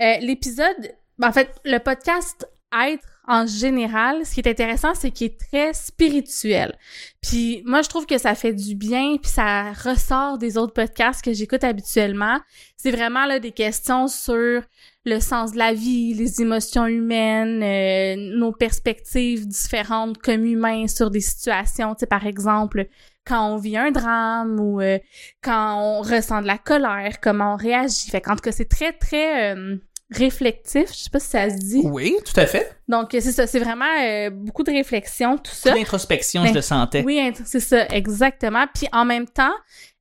[0.01, 5.11] Euh, L'épisode, ben, en fait, le podcast Être en général, ce qui est intéressant, c'est
[5.11, 6.75] qu'il est très spirituel.
[7.21, 11.23] Puis moi, je trouve que ça fait du bien, puis ça ressort des autres podcasts
[11.23, 12.41] que j'écoute habituellement.
[12.79, 14.63] C'est vraiment là des questions sur
[15.05, 21.11] le sens de la vie, les émotions humaines, euh, nos perspectives différentes comme humains sur
[21.11, 22.87] des situations, tu sais, par exemple,
[23.27, 24.99] quand on vit un drame ou euh,
[25.43, 28.11] quand on ressent de la colère, comment on réagit.
[28.11, 29.77] Fait qu'en tout cas, c'est très, très euh,
[30.11, 30.89] réflectif.
[30.91, 31.83] Je sais pas si ça se dit.
[31.85, 32.75] Oui, tout à fait.
[32.89, 33.47] Donc, c'est ça.
[33.47, 35.75] C'est vraiment euh, beaucoup de réflexion, tout ça.
[35.75, 35.85] Ben,
[36.51, 37.03] je le sentais.
[37.05, 38.67] Oui, c'est ça, exactement.
[38.75, 39.55] Puis en même temps,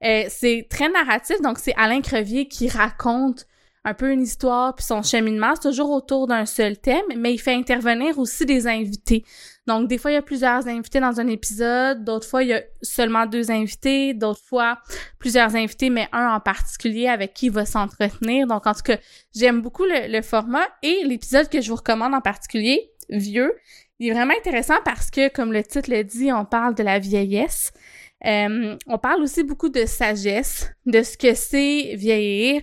[0.03, 1.41] euh, c'est très narratif.
[1.41, 3.45] Donc, c'est Alain Crevier qui raconte
[3.87, 5.55] un peu une histoire puis son cheminement.
[5.55, 9.23] C'est toujours autour d'un seul thème, mais il fait intervenir aussi des invités.
[9.65, 12.03] Donc, des fois, il y a plusieurs invités dans un épisode.
[12.03, 14.13] D'autres fois, il y a seulement deux invités.
[14.13, 14.79] D'autres fois,
[15.19, 18.45] plusieurs invités, mais un en particulier avec qui il va s'entretenir.
[18.47, 18.97] Donc, en tout cas,
[19.33, 20.67] j'aime beaucoup le, le format.
[20.83, 23.53] Et l'épisode que je vous recommande en particulier, Vieux,
[23.99, 26.99] il est vraiment intéressant parce que, comme le titre le dit, on parle de la
[26.99, 27.71] vieillesse.
[28.25, 32.61] Euh, on parle aussi beaucoup de sagesse, de ce que c'est vieillir.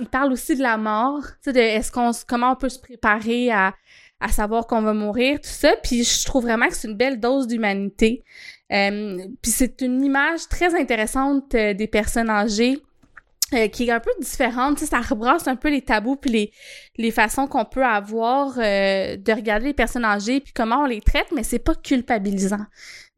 [0.00, 2.78] Il parle aussi de la mort, tu sais, de est-ce qu'on, comment on peut se
[2.78, 3.74] préparer à,
[4.20, 5.74] à savoir qu'on va mourir, tout ça.
[5.82, 8.24] Puis je trouve vraiment que c'est une belle dose d'humanité.
[8.72, 12.80] Euh, puis c'est une image très intéressante euh, des personnes âgées.
[13.54, 16.52] Euh, qui est un peu différente, ça rebrasse un peu les tabous puis les,
[16.96, 21.28] les façons qu'on peut avoir de regarder les personnes âgées puis comment on les traite,
[21.34, 22.66] mais c'est pas culpabilisant.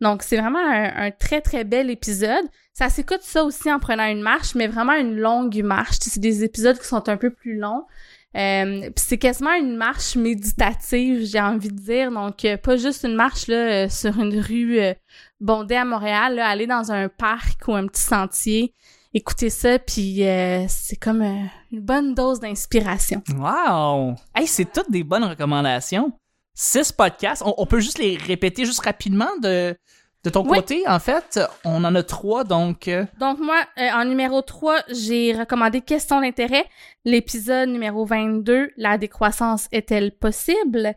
[0.00, 2.44] Donc c'est vraiment un, très très bel épisode.
[2.72, 5.96] Ça s'écoute ça aussi en prenant une marche, mais vraiment une longue marche.
[6.00, 7.84] C'est des épisodes qui sont un peu plus longs.
[8.36, 12.10] Euh, c'est quasiment une marche méditative, j'ai envie de dire.
[12.10, 14.92] Donc, euh, pas juste une marche là, euh, sur une rue euh,
[15.40, 18.74] bondée à Montréal, aller dans un parc ou un petit sentier,
[19.16, 20.22] écouter ça, puis
[20.68, 23.22] c'est comme une bonne dose d'inspiration.
[23.36, 24.14] Wow!
[24.34, 26.12] Hey, c'est toutes des bonnes recommandations.
[26.54, 27.42] Six podcasts.
[27.44, 29.76] On, on, peut juste les répéter juste rapidement de
[30.26, 32.88] de ton côté, en fait, on en a trois, donc...
[32.88, 36.64] Euh, donc moi, euh, en numéro 3, j'ai recommandé Question d'intérêt,
[37.04, 40.94] l'épisode numéro 22, la décroissance est-elle possible?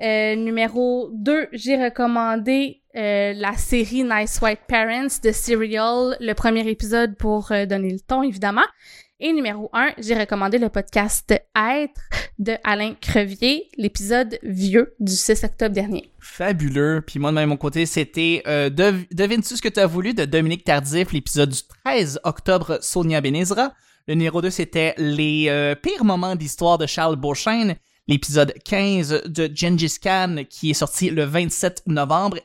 [0.00, 7.16] Euh, numéro 2, j'ai recommandé la série Nice White Parents de Serial, le premier épisode
[7.16, 8.62] pour donner le ton, évidemment.
[9.24, 12.00] Et numéro 1, j'ai recommandé le podcast Être
[12.40, 16.10] de Alain Crevier, l'épisode Vieux du 6 octobre dernier.
[16.18, 17.04] Fabuleux.
[17.06, 20.64] Puis moi, de mon côté, c'était euh, Devines-tu ce que tu as voulu de Dominique
[20.64, 23.72] Tardif, l'épisode du 13 octobre, Sonia Benezra?
[24.08, 27.76] Le numéro 2, c'était Les euh, pires moments d'histoire de Charles Beauchesne,
[28.08, 32.38] l'épisode 15 de Gengis Khan, qui est sorti le 27 novembre,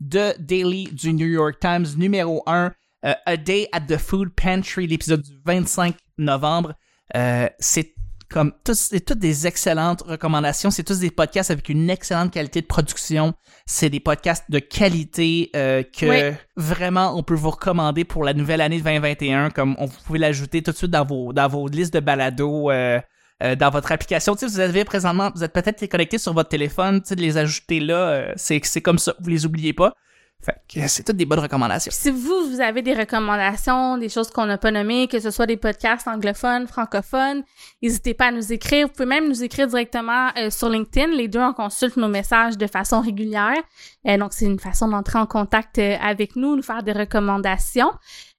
[0.00, 2.72] de Daily du New York Times, numéro 1,
[3.04, 6.74] euh, A Day at the Food Pantry, l'épisode du 25 novembre.
[7.16, 7.94] Euh, c'est
[8.30, 10.70] comme c'est toutes des excellentes recommandations.
[10.70, 13.32] C'est tous des podcasts avec une excellente qualité de production.
[13.66, 18.60] C'est des podcasts de qualité euh, que vraiment on peut vous recommander pour la nouvelle
[18.60, 19.50] année 2021.
[19.50, 22.70] Comme on, vous pouvez l'ajouter tout de suite dans vos dans vos listes de balados.
[22.70, 23.00] Euh,
[23.42, 24.34] euh, dans votre application.
[24.34, 27.20] Tu sais, vous avez présentement, vous êtes peut-être connecté sur votre téléphone, tu sais, de
[27.20, 29.94] les ajouter là, c'est c'est comme ça, vous les oubliez pas.
[30.40, 31.90] Fait que c'est toutes des bonnes recommandations.
[31.92, 35.46] si vous, vous avez des recommandations, des choses qu'on n'a pas nommées, que ce soit
[35.46, 37.42] des podcasts anglophones, francophones,
[37.82, 38.86] n'hésitez pas à nous écrire.
[38.86, 41.08] Vous pouvez même nous écrire directement euh, sur LinkedIn.
[41.08, 43.60] Les deux, on consulte nos messages de façon régulière.
[44.06, 47.90] Euh, donc, c'est une façon d'entrer en contact euh, avec nous, nous faire des recommandations.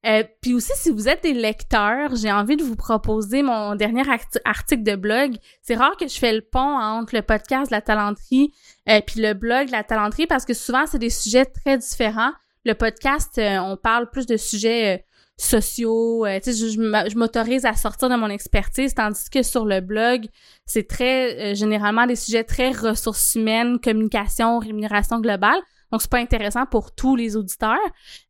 [0.05, 4.03] Euh, puis aussi, si vous êtes des lecteurs, j'ai envie de vous proposer mon dernier
[4.45, 5.35] article de blog.
[5.61, 8.53] C'est rare que je fais le pont entre le podcast La Talenterie
[8.87, 12.31] euh, puis le blog La Talenterie parce que souvent, c'est des sujets très différents.
[12.63, 16.25] Le podcast, euh, on parle plus de sujets sociaux.
[16.43, 20.25] tu sais, je, m'autorise à sortir de mon expertise, tandis que sur le blog,
[20.65, 25.59] c'est très généralement des sujets très ressources humaines, communication, rémunération globale.
[25.91, 27.77] Donc, c'est pas intéressant pour tous les auditeurs.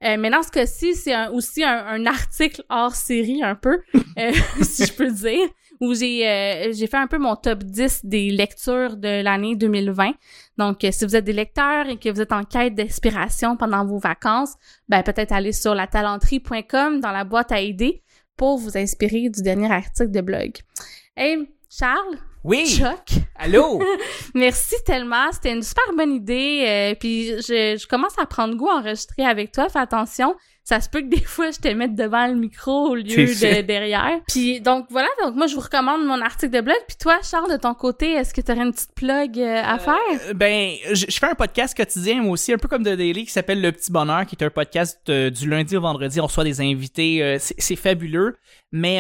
[0.04, 3.82] Euh, mais dans ce cas-ci, c'est aussi un, article hors série, un peu,
[4.18, 5.48] euh, si je peux dire,
[5.82, 10.12] où j'ai euh, j'ai fait un peu mon top 10 des lectures de l'année 2020.
[10.58, 14.00] Donc, si vous êtes des lecteurs et que vous êtes en quête d'inspiration pendant vos
[14.00, 14.56] vacances,
[14.88, 18.04] ben peut-être aller sur latalenterie.com dans la boîte à idées
[18.36, 20.52] pour vous inspirer du dernier article de blog.
[21.16, 22.66] Hey, Charles, oui.
[22.68, 23.22] Choc.
[23.36, 23.82] Allô?
[24.34, 25.32] Merci tellement.
[25.32, 26.64] C'était une super bonne idée.
[26.68, 29.68] Euh, puis je, je, commence à prendre goût à enregistrer avec toi.
[29.70, 30.36] Fais attention.
[30.64, 33.62] Ça se peut que des fois, je te mette devant le micro au lieu de
[33.62, 34.20] derrière.
[34.28, 36.78] Puis donc voilà, donc moi je vous recommande mon article de blog.
[36.88, 39.76] Puis toi, Charles, de ton côté, est-ce que tu aurais une petite plug euh, à
[39.76, 40.36] euh, faire?
[40.36, 43.62] Ben, je, fais un podcast quotidien moi aussi, un peu comme The Daily, qui s'appelle
[43.62, 46.22] Le Petit Bonheur, qui est un podcast du lundi au vendredi.
[46.22, 47.38] On reçoit des invités.
[47.40, 48.38] c'est fabuleux.
[48.72, 49.00] Mais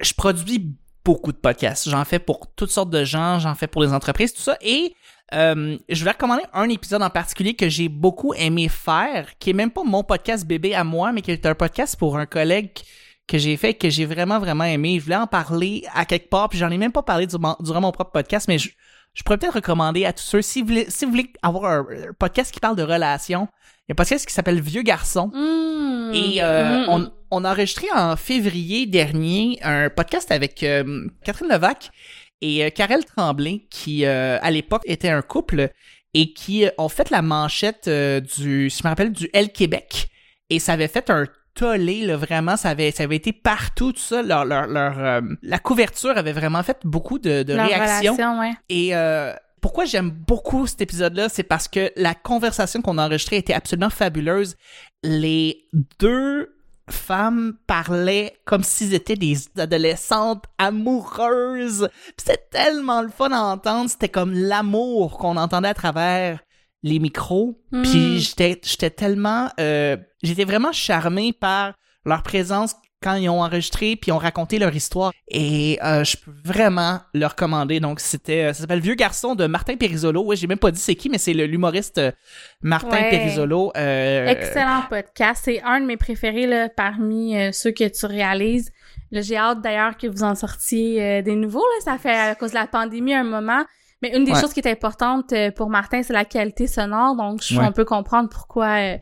[0.00, 1.88] je produis beaucoup de podcasts.
[1.88, 4.56] J'en fais pour toutes sortes de gens, j'en fais pour les entreprises, tout ça.
[4.60, 4.94] Et
[5.34, 9.54] euh, je vais recommander un épisode en particulier que j'ai beaucoup aimé faire, qui est
[9.54, 12.70] même pas mon podcast bébé à moi, mais qui est un podcast pour un collègue
[13.26, 14.98] que j'ai fait, que j'ai vraiment, vraiment aimé.
[14.98, 17.92] Je voulais en parler à quelque part, puis j'en ai même pas parlé durant, mon
[17.92, 18.70] propre podcast, mais je,
[19.24, 21.86] pourrais peut-être recommander à tous ceux, si vous voulez, si vous voulez avoir un,
[22.18, 23.48] podcast qui parle de relations,
[23.86, 25.30] il y a un podcast qui s'appelle Vieux Garçon.
[25.34, 26.14] Mmh.
[26.14, 26.88] Et euh, mmh.
[26.88, 31.90] on, on a enregistré en février dernier un podcast avec euh, Catherine Levac
[32.40, 35.70] et euh, Karel Tremblay, qui euh, à l'époque était un couple
[36.14, 40.08] et qui ont fait la manchette du, si je me rappelle, du L Québec.
[40.50, 44.00] Et ça avait fait un tollé, là, vraiment, ça avait, ça avait été partout, tout
[44.00, 44.22] ça.
[44.22, 48.40] Leur, leur, leur la couverture avait vraiment fait beaucoup de, de réactions.
[48.40, 48.52] Ouais.
[48.70, 48.94] Et
[49.60, 53.90] pourquoi j'aime beaucoup cet épisode-là, c'est parce que la conversation qu'on a enregistrée était absolument
[53.90, 54.56] fabuleuse.
[55.02, 55.64] Les
[55.98, 56.57] deux
[56.92, 61.88] femmes parlaient comme s'ils étaient des adolescentes amoureuses.
[62.16, 63.90] C'était tellement le fun à entendre.
[63.90, 66.40] C'était comme l'amour qu'on entendait à travers
[66.82, 67.60] les micros.
[67.70, 68.18] Puis hmm.
[68.18, 69.50] j'étais, j'étais tellement...
[69.60, 71.74] Euh, j'étais vraiment charmé par
[72.04, 76.32] leur présence quand ils ont enregistré puis ont raconté leur histoire et euh, je peux
[76.44, 80.46] vraiment le recommander donc c'était euh, ça s'appelle Vieux garçon de Martin Perisolo ouais j'ai
[80.48, 82.10] même pas dit c'est qui mais c'est l'humoriste euh,
[82.62, 83.10] Martin Ouais.
[83.10, 85.42] Perisolo euh, Excellent podcast.
[85.44, 88.70] C'est un de mes préférés là, parmi euh, ceux que tu réalises.
[89.12, 91.60] J'ai hâte d'ailleurs que vous en sortiez des nouveaux.
[91.64, 91.84] Là.
[91.92, 93.64] Ça fait à cause de la pandémie un moment.
[94.02, 94.40] Mais une des Ouais.
[94.40, 97.16] choses qui est importante pour Martin, c'est la qualité sonore.
[97.16, 97.64] Donc, je Ouais.
[97.66, 98.96] on peut comprendre pourquoi euh,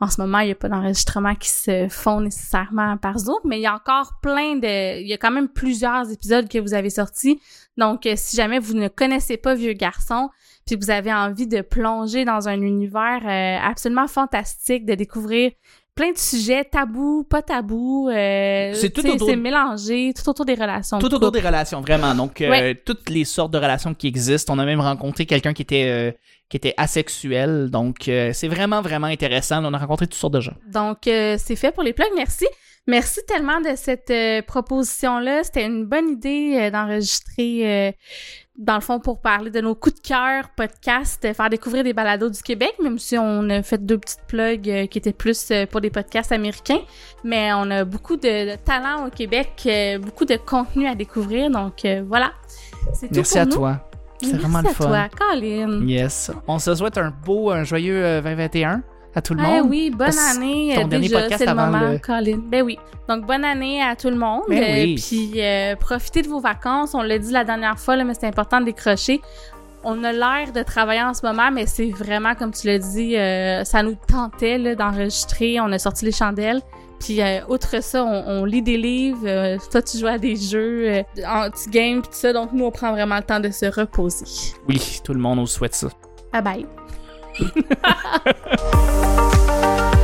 [0.00, 3.38] en ce moment, il n'y a pas d'enregistrement qui se font nécessairement par Zoom.
[3.44, 5.00] Mais il y a encore plein de...
[5.00, 7.38] Il y a quand même plusieurs épisodes que vous avez sortis.
[7.76, 10.30] Donc, euh, si jamais vous ne connaissez pas Vieux Garçon,
[10.66, 15.52] puis vous avez envie de plonger dans un univers euh, absolument fantastique, de découvrir
[16.00, 20.54] plein de sujets tabous, pas tabous, euh, C'est tout autour- c'est mélangé, tout autour des
[20.54, 20.98] relations.
[20.98, 22.74] tout de autour des relations vraiment donc euh, Ouais.
[22.74, 26.12] toutes les sortes de relations qui existent on a même rencontré quelqu'un qui était euh,
[26.48, 30.54] qui était asexuel donc c'est vraiment vraiment intéressant on a rencontré toutes sortes de gens
[30.72, 32.14] Donc, c'est fait pour les plugs.
[32.16, 32.46] Merci.
[32.86, 35.44] Merci tellement de cette euh, proposition-là.
[35.44, 37.92] C'était une bonne idée euh, d'enregistrer, euh,
[38.58, 42.30] dans le fond, pour parler de nos coups de cœur podcast, faire découvrir des balados
[42.30, 45.90] du Québec, même si on a fait deux petites plugs qui étaient plus pour des
[45.90, 46.80] podcasts américains.
[47.22, 49.68] Mais on a beaucoup de, de talent au Québec,
[50.00, 51.50] beaucoup de contenu à découvrir.
[51.50, 52.32] Donc, voilà.
[52.94, 53.52] C'est tout merci pour à nous.
[53.52, 53.80] toi
[54.22, 55.86] c'est Merci vraiment le à fun toi, Colin.
[55.86, 58.82] yes on se souhaite un beau un joyeux euh, 2021
[59.14, 60.72] à tout le Ah monde oui, bonne année.
[60.76, 62.38] ton euh, déjà, c'est le moment, le- Colin.
[62.48, 62.78] Ben oui.
[63.08, 64.42] Donc, bonne année à tout le monde.
[64.48, 64.94] Ben Euh, oui.
[64.94, 66.94] Puis, euh, profitez de vos vacances.
[66.94, 69.20] On l'a dit la dernière fois, là, mais c'est important de décrocher.
[69.82, 73.16] On a l'air de travailler en ce moment, mais c'est vraiment, comme tu l'as dit,
[73.16, 75.58] euh, ça nous tentait là, d'enregistrer.
[75.60, 76.60] On a sorti les chandelles.
[77.00, 79.26] Puis, euh, outre ça, on, on lit des livres.
[79.26, 82.32] euh, toi, tu joues à des jeux, euh, en petit game, puis tout ça.
[82.34, 84.26] Donc, nous, on prend vraiment le temps de se reposer.
[84.68, 85.88] oui tout le monde nous souhaite ça
[86.32, 86.66] Bye bye.
[87.38, 87.44] Ha
[87.82, 89.96] ha ha!